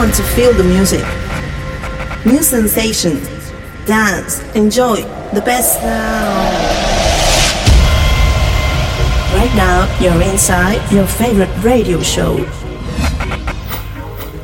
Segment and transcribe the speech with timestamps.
[0.00, 1.04] want to feel the music.
[2.24, 3.20] New sensation.
[3.84, 4.40] Dance.
[4.54, 4.96] Enjoy
[5.34, 6.50] the best now.
[9.34, 12.38] Right now, you're inside your favorite radio show.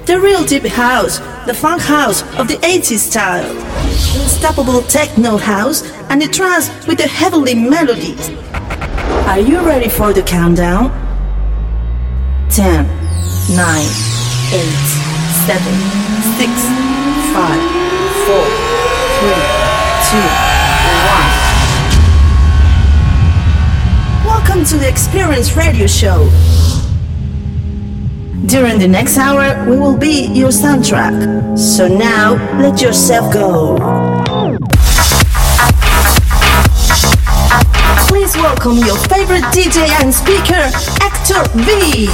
[0.04, 3.50] The real deep house, the funk house of the 80s style.
[4.20, 8.29] Unstoppable techno house and the trance with the heavenly melodies.
[9.30, 10.91] Are you ready for the countdown?
[12.50, 12.84] 10,
[13.57, 13.86] 9,
[14.52, 15.05] 8,
[15.46, 15.70] 7, 6,
[16.42, 17.62] 5,
[18.27, 19.30] 4, 3,
[20.10, 20.19] 2,
[24.27, 24.27] 1.
[24.27, 26.28] Welcome to the Experience Radio Show.
[28.46, 31.56] During the next hour, we will be your soundtrack.
[31.56, 33.77] So now, let yourself go.
[38.08, 42.10] Please welcome your favorite DJ and speaker, Hector V.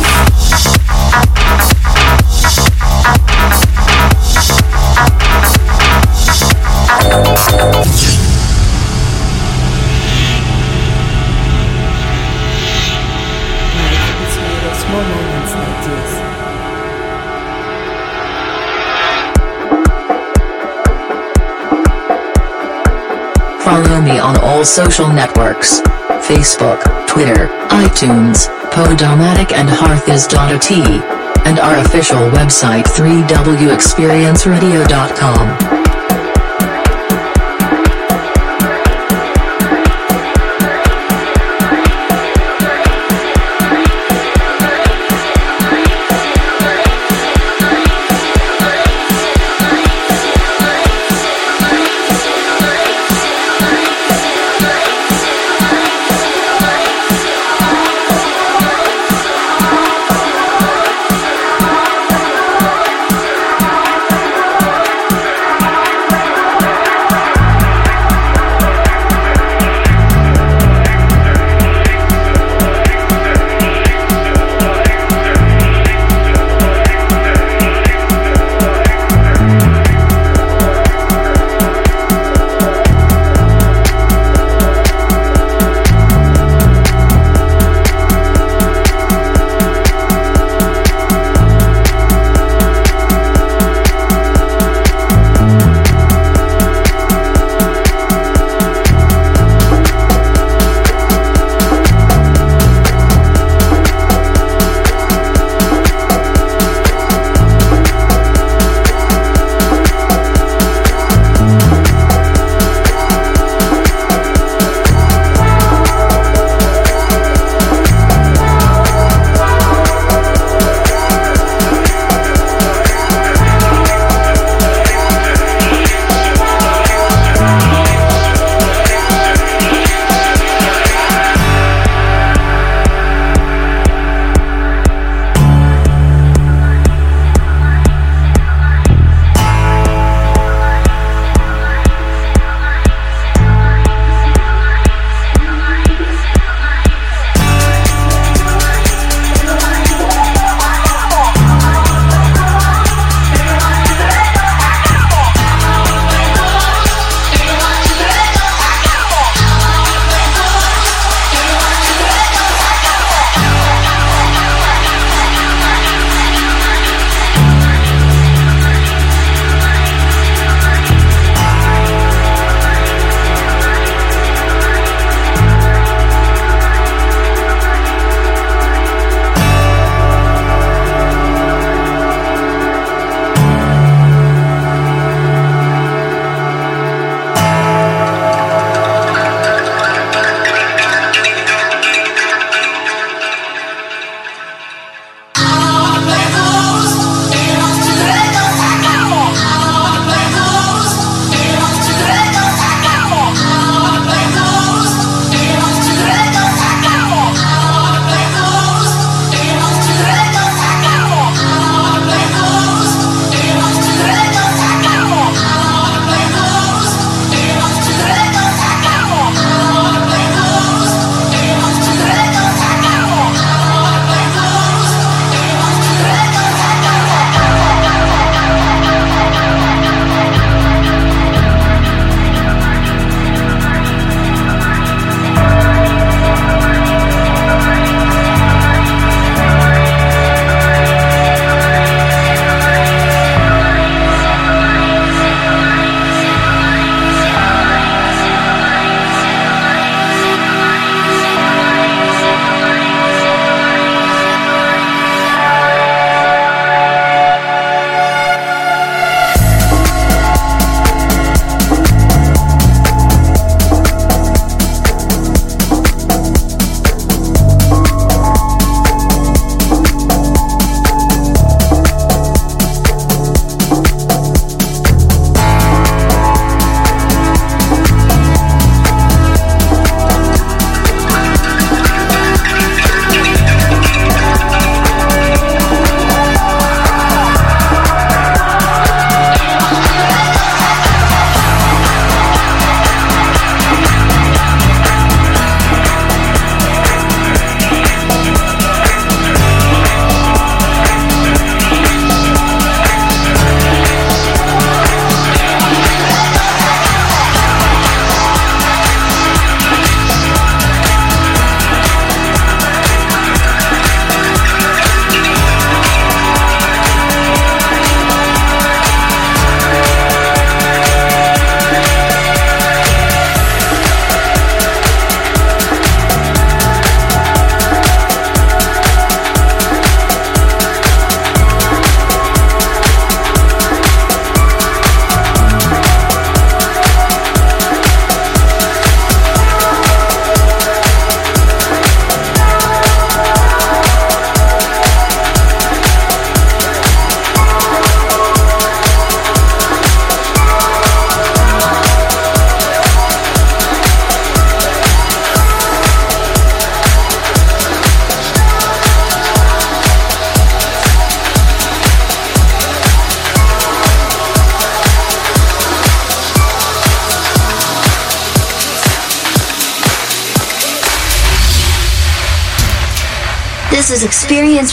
[23.64, 25.80] Follow me on all social networks
[26.26, 31.21] Facebook, Twitter, iTunes, Podomatic, and Hearthis.at.
[31.44, 35.81] And our official website 3wexperienceradio.com.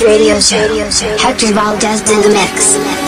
[0.02, 0.78] Radio Show.
[1.18, 2.99] Hector Valdez in the mix.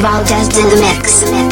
[0.00, 1.47] Valdez in the mix.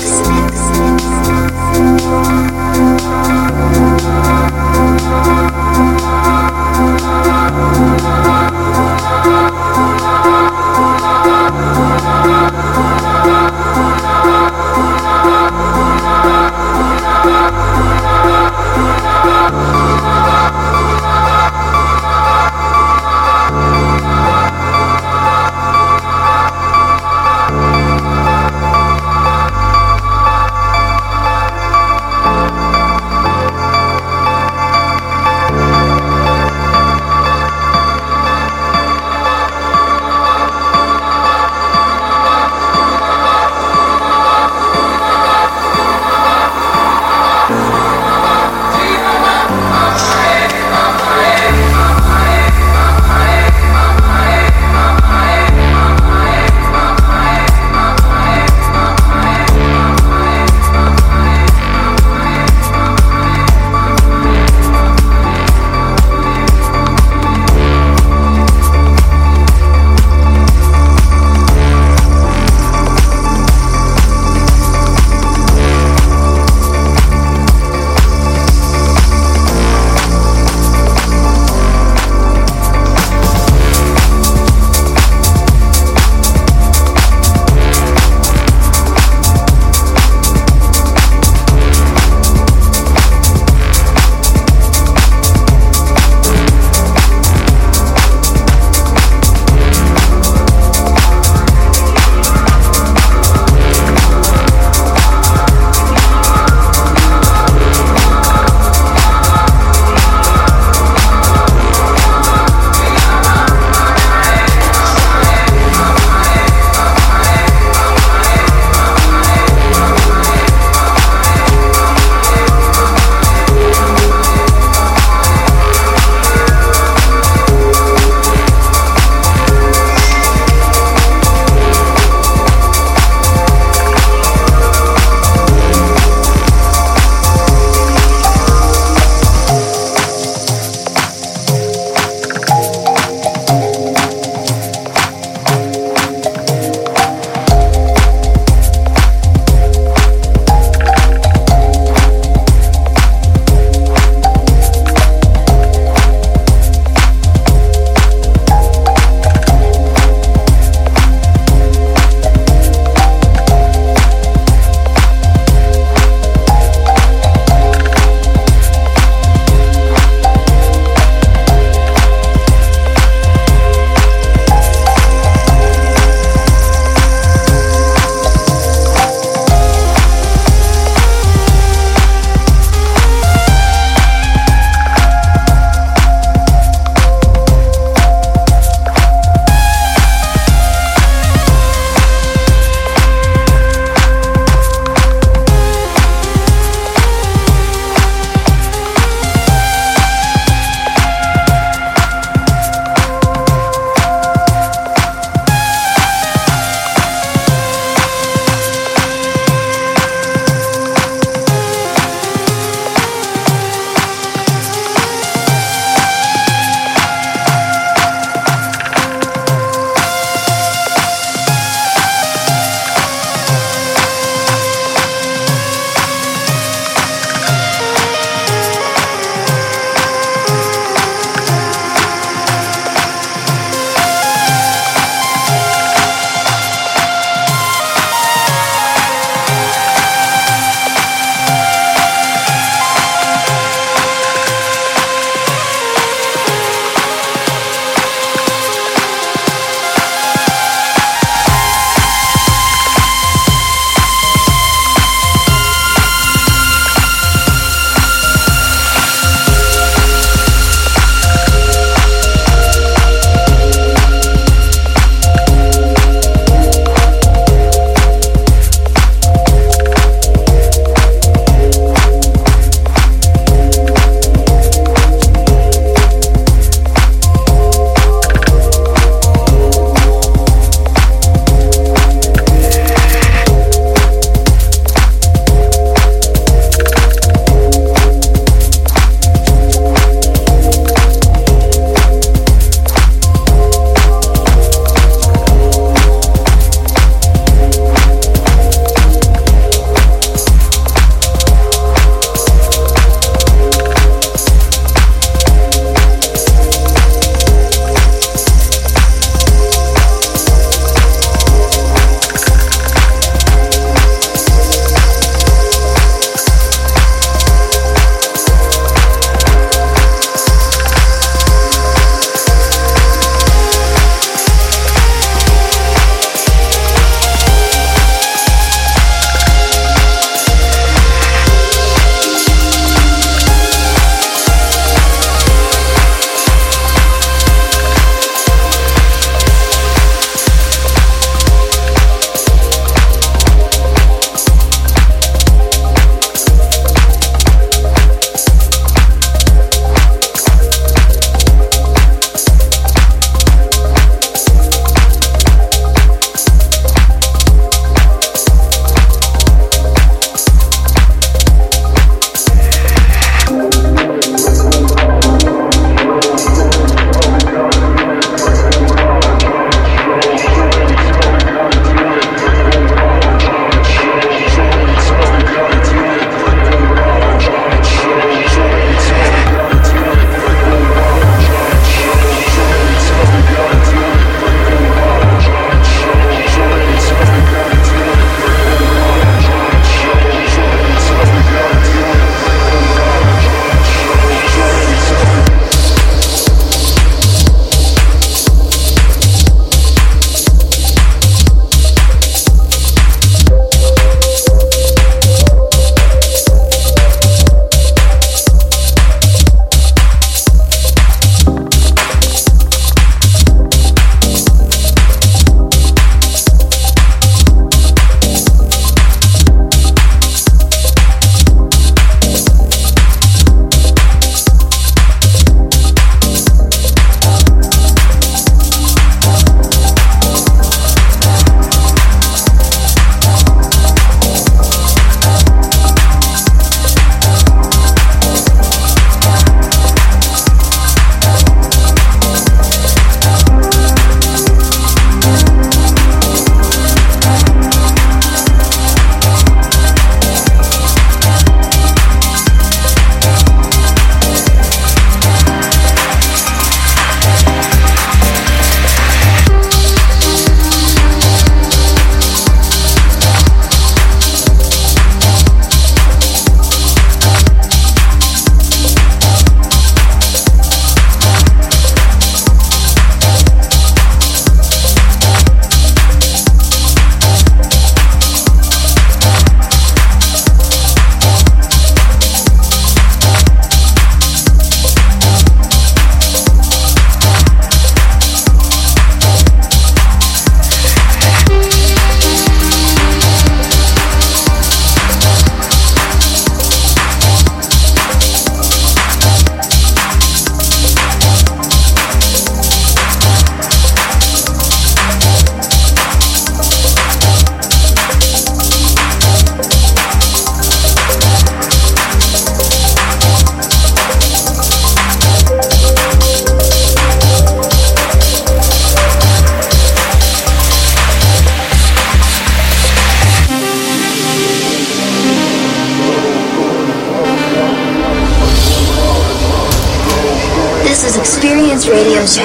[530.97, 532.43] This is Experience Radio Show.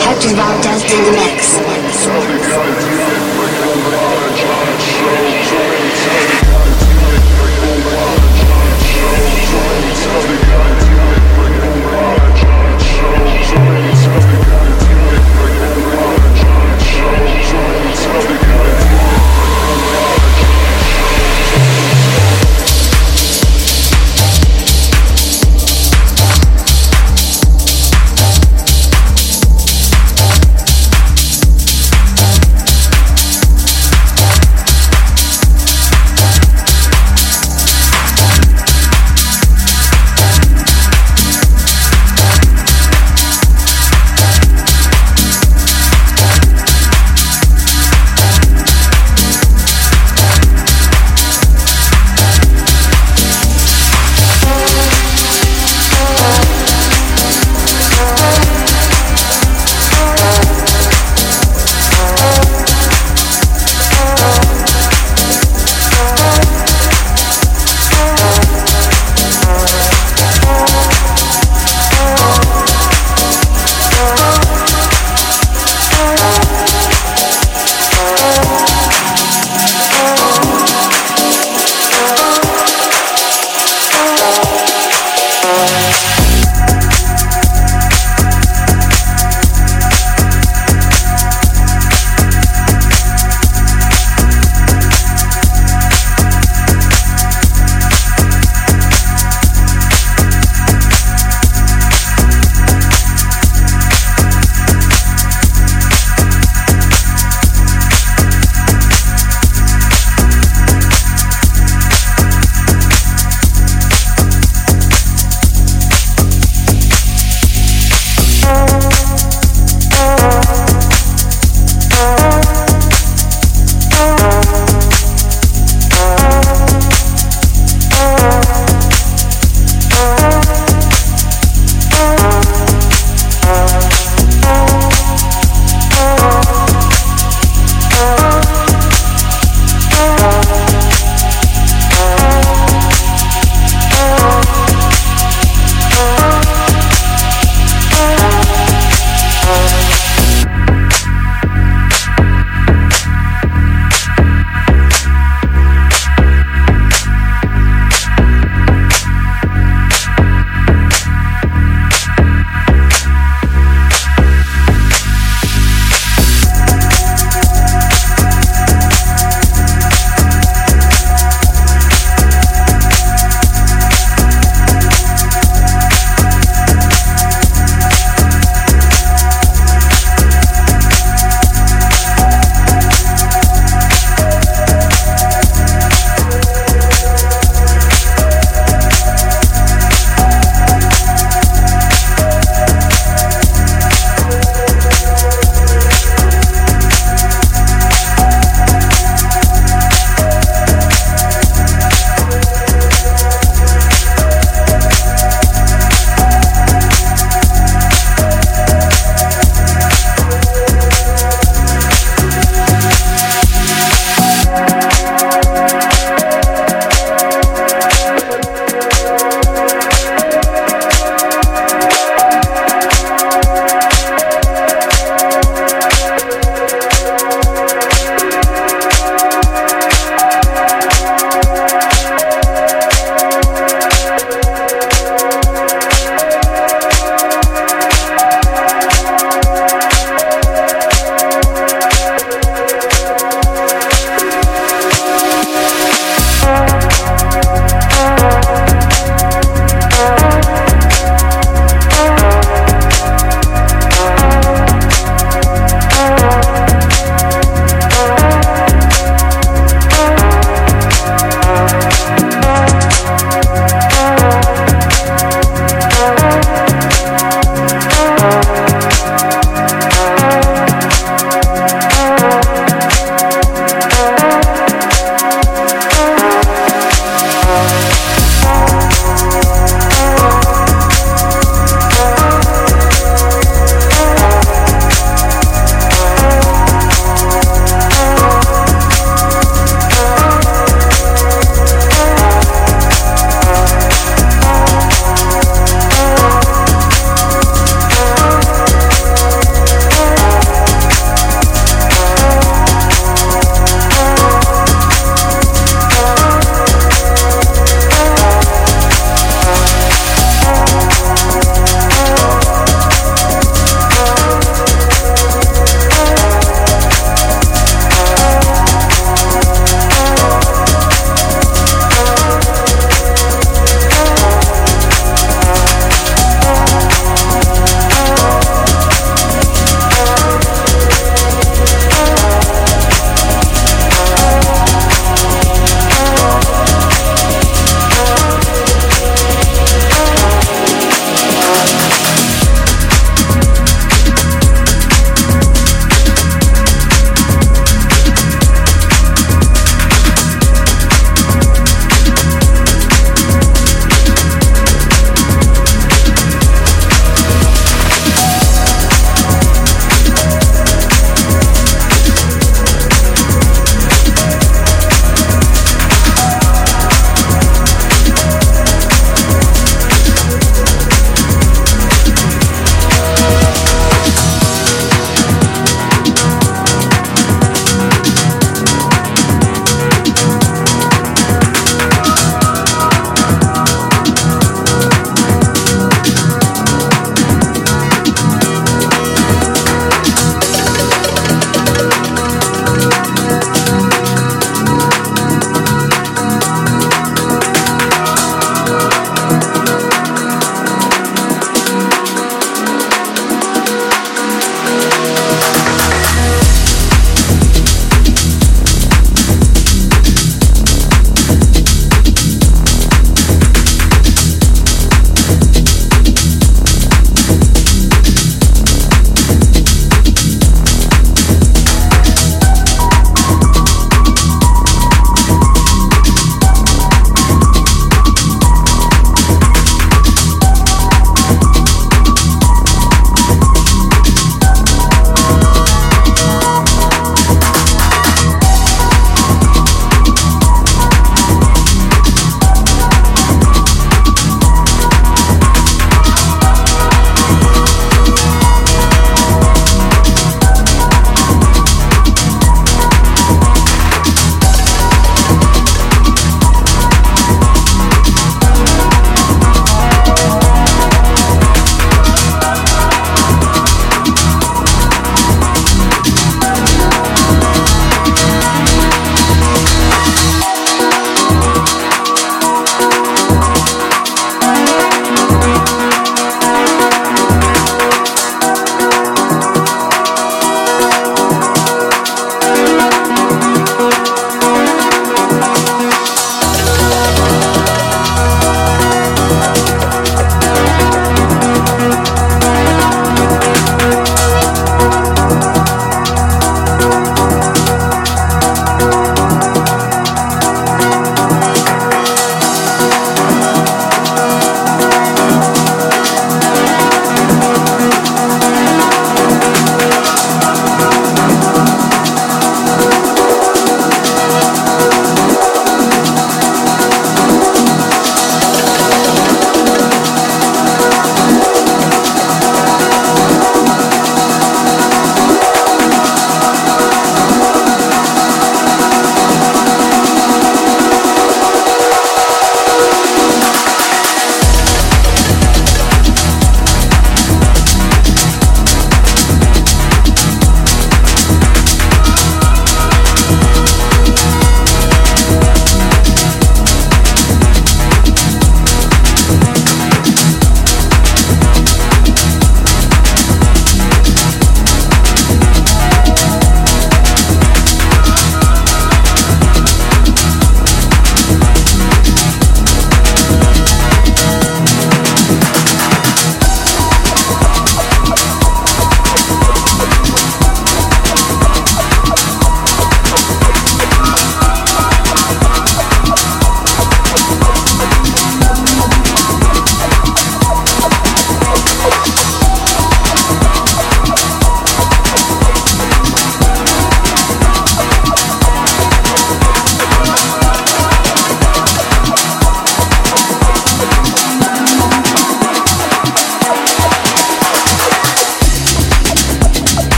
[0.00, 3.11] Hector Valdez in the mix.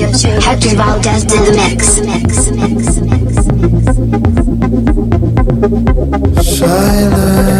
[0.00, 2.00] Hector Valdez in the mix.
[2.00, 3.00] mix, mix.
[3.00, 3.48] mix, mix,
[6.36, 6.58] mix.
[6.58, 7.57] Silence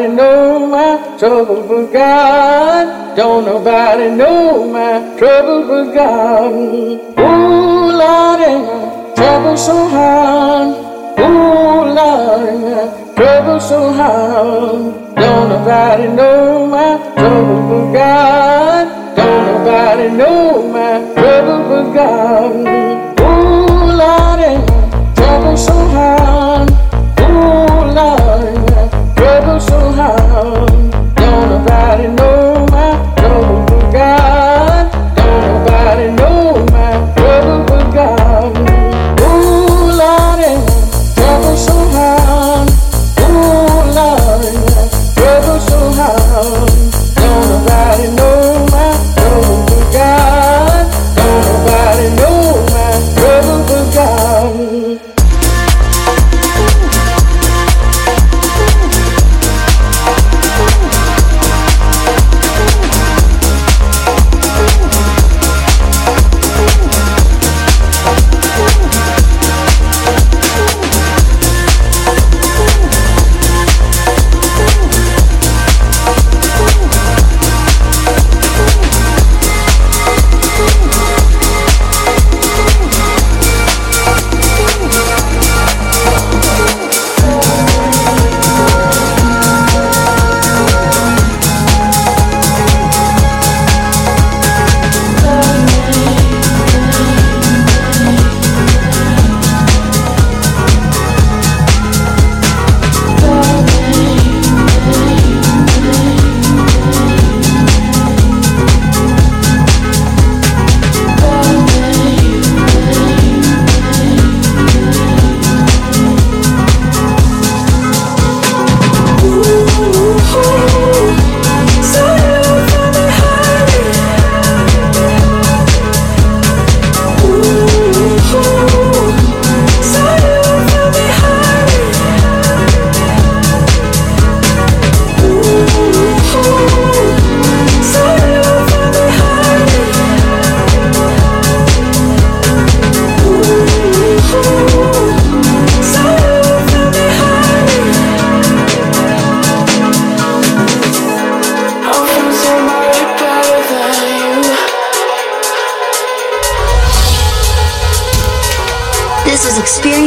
[0.00, 3.16] nobody know my trouble but God.
[3.16, 7.09] Don't nobody know my trouble but God.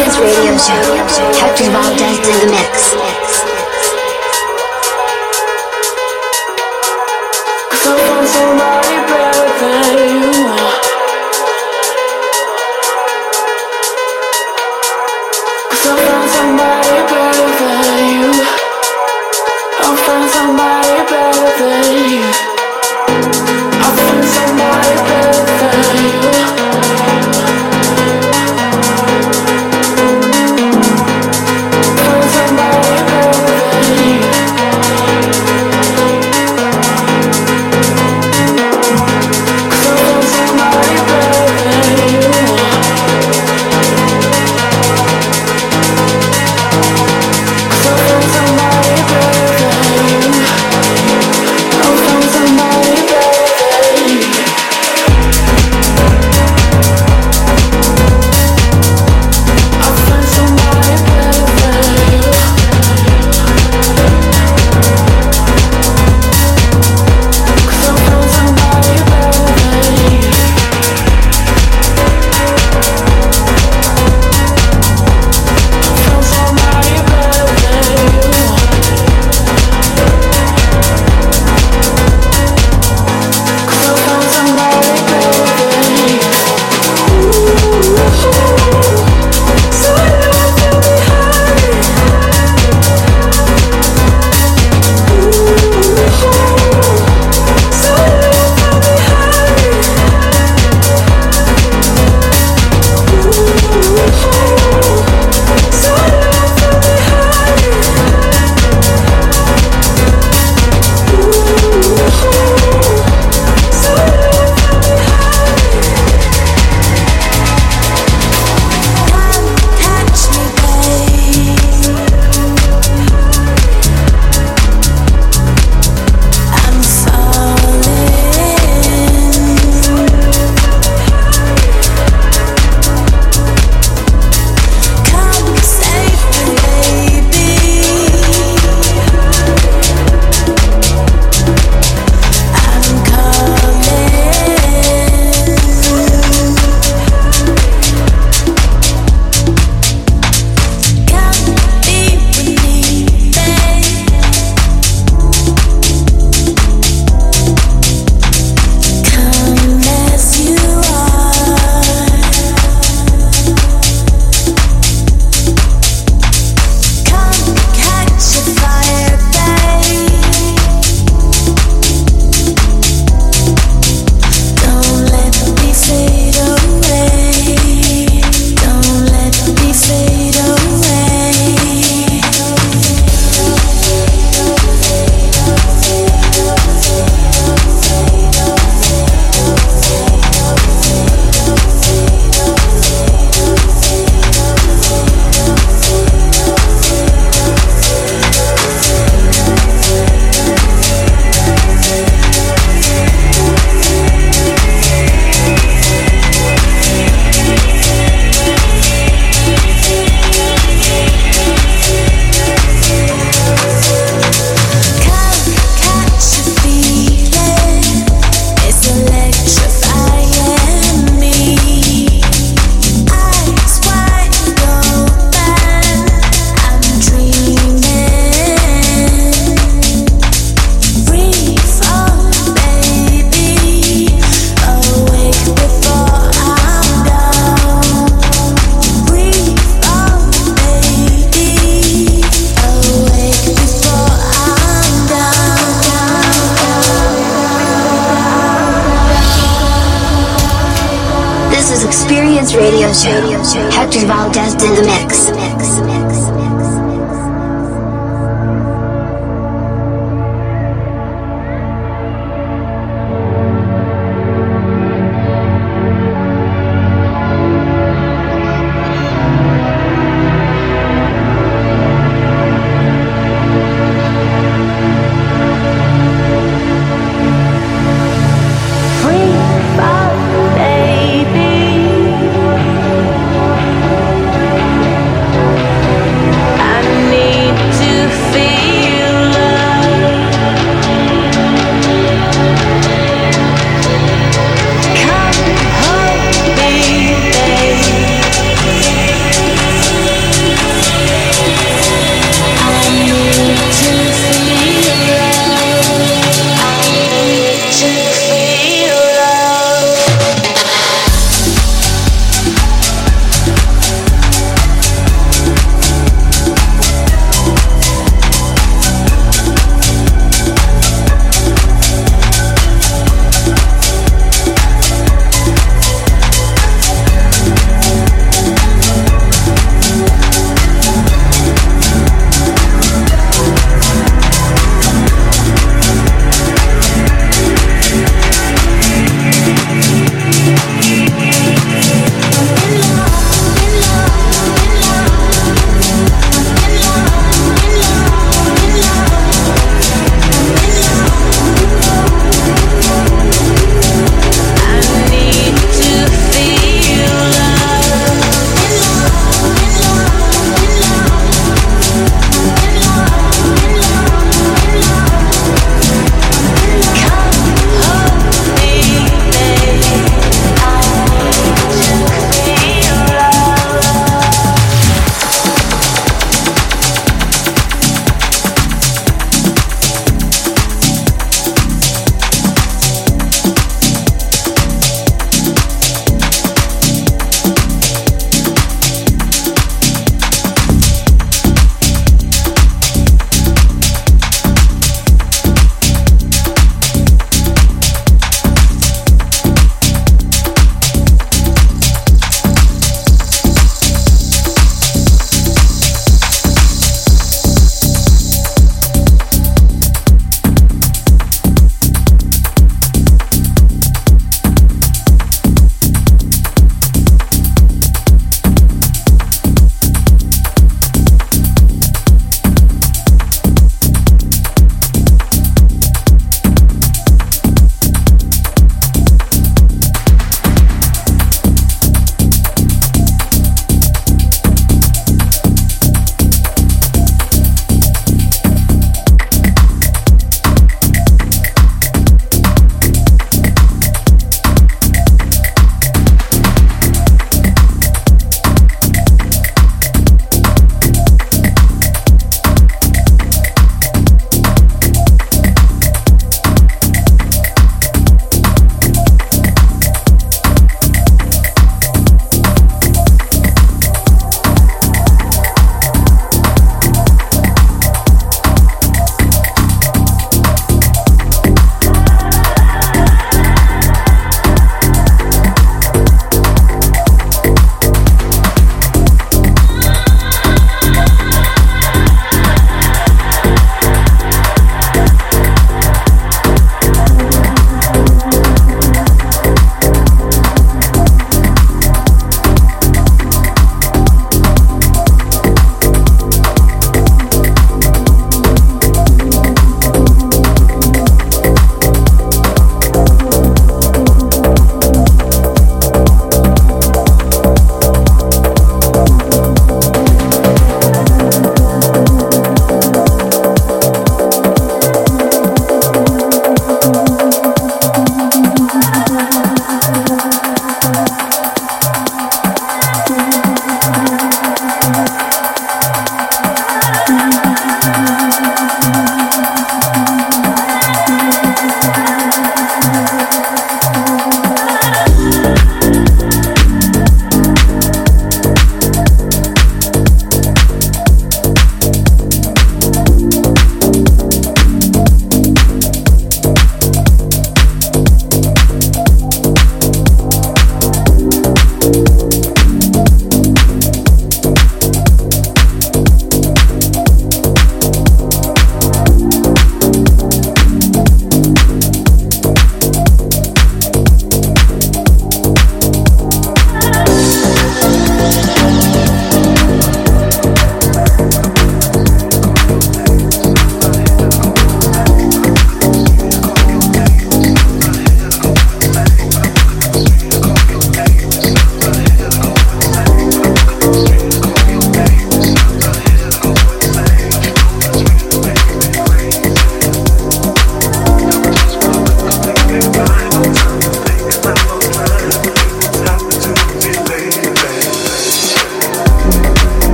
[0.00, 1.32] Genius Radio Show.
[1.34, 3.19] Captain Valdez in the mix.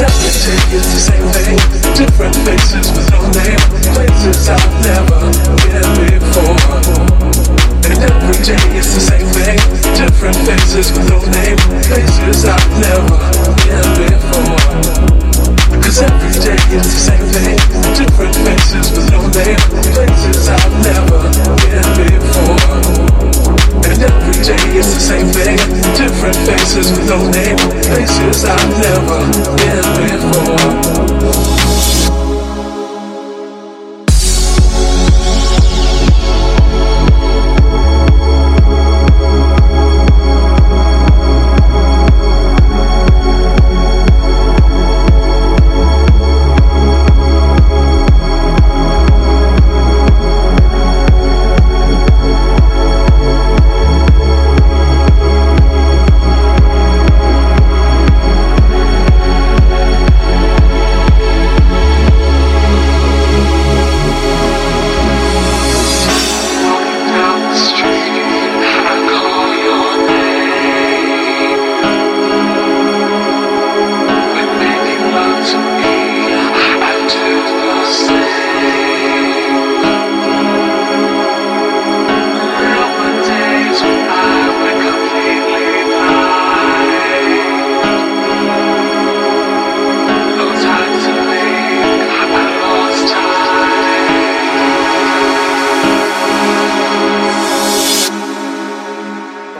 [0.00, 1.28] The same.
[1.92, 3.60] Different faces with no name.
[3.92, 5.28] Places I've never
[5.60, 6.56] been before.
[7.84, 9.28] Every day the same.
[10.00, 11.58] Different faces with no name.
[11.84, 13.20] Places I've never
[13.60, 14.56] been before.
[15.82, 17.20] Cause every day the same.
[17.92, 19.60] Different faces with no name.
[19.92, 21.28] Places I've never
[21.60, 23.29] been before.
[24.00, 25.58] Every day it's the same thing.
[25.94, 27.58] Different faces with no name.
[27.84, 29.20] Places I've never
[29.60, 31.59] been before.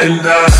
[0.02, 0.59] And I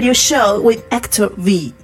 [0.00, 1.74] Radio Show with Hector V.